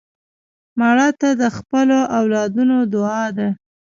مړه 0.79 1.09
ته 1.19 1.29
د 1.41 1.43
خپلو 1.57 1.97
اولادونو 2.19 2.77
دعا 2.93 3.25
ده 3.37 3.47